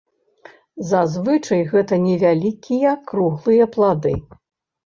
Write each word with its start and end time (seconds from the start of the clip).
Зазвычай 0.91 1.61
гэта 1.73 1.95
невялікія 2.07 2.97
круглыя 3.13 3.69
плады. 3.77 4.19